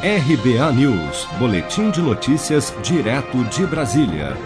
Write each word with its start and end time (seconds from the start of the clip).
RBA 0.00 0.72
News, 0.74 1.26
Boletim 1.40 1.90
de 1.90 2.00
Notícias, 2.00 2.72
direto 2.84 3.42
de 3.46 3.66
Brasília. 3.66 4.36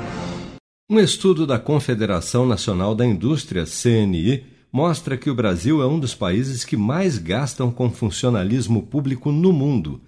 Um 0.88 0.98
estudo 0.98 1.46
da 1.46 1.58
Confederação 1.58 2.46
Nacional 2.46 2.94
da 2.94 3.04
Indústria, 3.04 3.66
CNI, 3.66 4.46
mostra 4.72 5.14
que 5.14 5.28
o 5.28 5.34
Brasil 5.34 5.82
é 5.82 5.86
um 5.86 6.00
dos 6.00 6.14
países 6.14 6.64
que 6.64 6.74
mais 6.74 7.18
gastam 7.18 7.70
com 7.70 7.90
funcionalismo 7.90 8.84
público 8.84 9.30
no 9.30 9.52
mundo. 9.52 10.00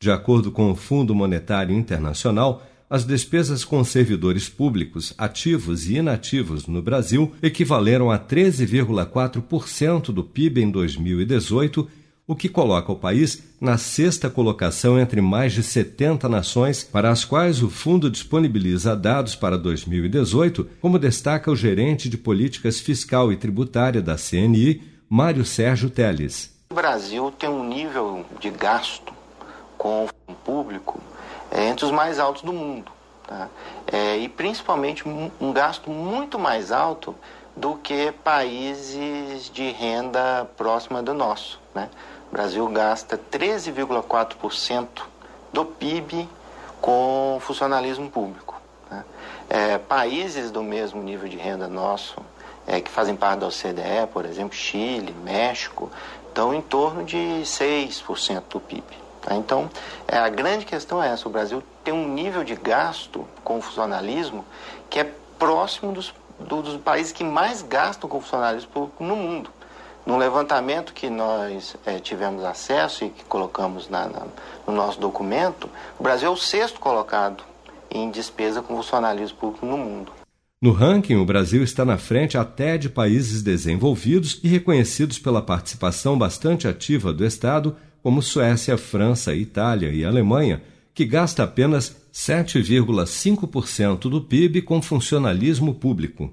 De 0.00 0.10
acordo 0.10 0.50
com 0.50 0.70
o 0.70 0.74
Fundo 0.74 1.14
Monetário 1.14 1.76
Internacional, 1.76 2.66
as 2.88 3.04
despesas 3.04 3.66
com 3.66 3.84
servidores 3.84 4.48
públicos 4.48 5.12
ativos 5.18 5.90
e 5.90 5.96
inativos 5.96 6.66
no 6.66 6.80
Brasil 6.80 7.34
equivaleram 7.42 8.10
a 8.10 8.18
13,4% 8.18 10.06
do 10.06 10.24
PIB 10.24 10.62
em 10.62 10.70
2018 10.70 11.86
o 12.26 12.34
que 12.34 12.48
coloca 12.48 12.90
o 12.90 12.96
país 12.96 13.42
na 13.60 13.78
sexta 13.78 14.28
colocação 14.28 14.98
entre 14.98 15.20
mais 15.20 15.52
de 15.52 15.62
70 15.62 16.28
nações 16.28 16.82
para 16.82 17.10
as 17.10 17.24
quais 17.24 17.62
o 17.62 17.70
fundo 17.70 18.10
disponibiliza 18.10 18.96
dados 18.96 19.36
para 19.36 19.56
2018, 19.56 20.68
como 20.80 20.98
destaca 20.98 21.50
o 21.50 21.56
gerente 21.56 22.08
de 22.08 22.18
políticas 22.18 22.80
fiscal 22.80 23.32
e 23.32 23.36
tributária 23.36 24.02
da 24.02 24.16
CNI, 24.16 24.82
Mário 25.08 25.44
Sérgio 25.44 25.88
Teles. 25.88 26.52
O 26.70 26.74
Brasil 26.74 27.32
tem 27.38 27.48
um 27.48 27.66
nível 27.66 28.26
de 28.40 28.50
gasto 28.50 29.14
com 29.78 30.08
o 30.26 30.34
público 30.34 31.00
é, 31.50 31.68
entre 31.68 31.84
os 31.84 31.92
mais 31.92 32.18
altos 32.18 32.42
do 32.42 32.52
mundo. 32.52 32.90
Tá? 33.26 33.48
É, 33.86 34.16
e 34.18 34.28
principalmente 34.28 35.08
um, 35.08 35.52
gasto 35.52 35.90
muito 35.90 36.38
mais 36.38 36.72
alto 36.72 37.14
do 37.56 37.76
que 37.76 38.12
países 38.24 39.50
de 39.50 39.70
renda 39.70 40.44
próxima 40.56 41.02
do 41.02 41.14
nosso. 41.14 41.60
Né? 41.74 41.88
O 42.30 42.32
Brasil 42.32 42.66
gasta 42.68 43.18
13,4% 43.18 44.86
do 45.52 45.64
PIB 45.64 46.28
com 46.80 47.38
funcionalismo 47.40 48.10
público. 48.10 48.60
Né? 48.90 49.04
É, 49.48 49.78
países 49.78 50.50
do 50.50 50.62
mesmo 50.62 51.02
nível 51.02 51.28
de 51.28 51.36
renda 51.36 51.68
nosso, 51.68 52.16
é, 52.66 52.80
que 52.80 52.90
fazem 52.90 53.14
parte 53.14 53.40
da 53.40 53.46
OCDE, 53.46 54.06
por 54.12 54.24
exemplo, 54.24 54.56
Chile, 54.56 55.14
México, 55.24 55.90
estão 56.28 56.52
em 56.52 56.60
torno 56.60 57.04
de 57.04 57.16
6% 57.16 58.42
do 58.50 58.60
PIB. 58.60 58.84
Tá? 59.22 59.34
Então, 59.34 59.70
é, 60.06 60.18
a 60.18 60.28
grande 60.28 60.64
questão 60.66 61.02
é 61.02 61.08
essa: 61.08 61.28
o 61.28 61.30
Brasil 61.30 61.62
tem 61.82 61.94
um 61.94 62.08
nível 62.08 62.44
de 62.44 62.54
gasto 62.54 63.26
com 63.42 63.60
funcionalismo 63.60 64.44
que 64.90 65.00
é 65.00 65.12
próximo 65.38 65.92
dos, 65.92 66.14
do, 66.38 66.62
dos 66.62 66.80
países 66.80 67.12
que 67.12 67.24
mais 67.24 67.62
gastam 67.62 68.08
com 68.08 68.20
funcionalismo 68.20 68.70
público 68.70 69.04
no 69.04 69.16
mundo. 69.16 69.50
No 70.06 70.16
levantamento 70.16 70.94
que 70.94 71.10
nós 71.10 71.76
é, 71.84 71.98
tivemos 71.98 72.44
acesso 72.44 73.04
e 73.04 73.10
que 73.10 73.24
colocamos 73.24 73.88
na, 73.88 74.06
na, 74.06 74.26
no 74.64 74.72
nosso 74.72 75.00
documento, 75.00 75.68
o 75.98 76.02
Brasil 76.04 76.28
é 76.28 76.30
o 76.30 76.36
sexto 76.36 76.78
colocado 76.78 77.42
em 77.90 78.08
despesa 78.08 78.62
com 78.62 78.76
funcionalismo 78.76 79.36
público 79.36 79.66
no 79.66 79.76
mundo. 79.76 80.12
No 80.62 80.70
ranking, 80.70 81.16
o 81.16 81.24
Brasil 81.24 81.62
está 81.62 81.84
na 81.84 81.98
frente 81.98 82.38
até 82.38 82.78
de 82.78 82.88
países 82.88 83.42
desenvolvidos 83.42 84.40
e 84.44 84.48
reconhecidos 84.48 85.18
pela 85.18 85.42
participação 85.42 86.16
bastante 86.16 86.68
ativa 86.68 87.12
do 87.12 87.24
Estado, 87.24 87.76
como 88.00 88.22
Suécia, 88.22 88.78
França, 88.78 89.34
Itália 89.34 89.90
e 89.90 90.04
Alemanha, 90.04 90.62
que 90.94 91.04
gasta 91.04 91.42
apenas 91.42 91.96
7,5% 92.12 94.08
do 94.08 94.20
PIB 94.22 94.62
com 94.62 94.80
funcionalismo 94.80 95.74
público. 95.74 96.32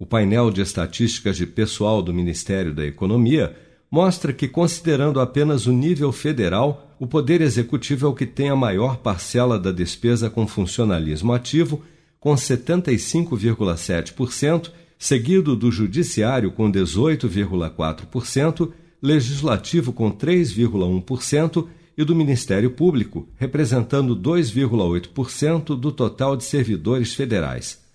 O 0.00 0.06
painel 0.06 0.52
de 0.52 0.60
estatísticas 0.60 1.36
de 1.36 1.44
pessoal 1.44 2.00
do 2.00 2.14
Ministério 2.14 2.72
da 2.72 2.86
Economia 2.86 3.56
mostra 3.90 4.32
que, 4.32 4.46
considerando 4.46 5.18
apenas 5.18 5.66
o 5.66 5.72
nível 5.72 6.12
federal, 6.12 6.94
o 7.00 7.06
Poder 7.06 7.40
Executivo 7.40 8.06
é 8.06 8.08
o 8.08 8.14
que 8.14 8.24
tem 8.24 8.48
a 8.48 8.54
maior 8.54 8.98
parcela 8.98 9.58
da 9.58 9.72
despesa 9.72 10.30
com 10.30 10.46
funcionalismo 10.46 11.32
ativo, 11.32 11.82
com 12.20 12.32
75,7%, 12.34 14.70
seguido 14.96 15.56
do 15.56 15.72
Judiciário 15.72 16.52
com 16.52 16.70
18,4%, 16.70 18.70
Legislativo 19.02 19.92
com 19.92 20.12
3,1% 20.12 21.66
e 21.96 22.04
do 22.04 22.14
Ministério 22.14 22.70
Público, 22.70 23.28
representando 23.34 24.14
2,8% 24.14 25.76
do 25.76 25.90
total 25.90 26.36
de 26.36 26.44
servidores 26.44 27.14
federais. 27.14 27.87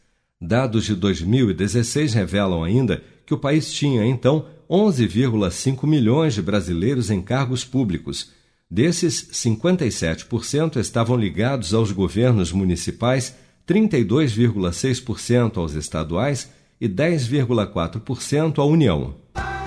Dados 0.46 0.84
de 0.84 0.94
2016 0.94 2.14
revelam 2.14 2.66
ainda 2.66 3.02
que 3.26 3.34
o 3.34 3.38
país 3.38 3.72
tinha, 3.72 4.06
então, 4.06 4.46
11,5 4.70 5.88
milhões 5.88 6.34
de 6.34 6.42
brasileiros 6.42 7.10
em 7.10 7.22
cargos 7.22 7.64
públicos. 7.64 8.34
Desses, 8.70 9.30
57% 9.32 10.76
estavam 10.76 11.16
ligados 11.16 11.74
aos 11.74 11.94
governos 11.94 12.52
municipais, 12.52 13.34
32,6% 13.66 15.56
aos 15.56 15.76
estaduais 15.76 16.52
e 16.82 16.90
10,4% 16.90 18.60
à 18.60 18.66
União. 18.66 19.16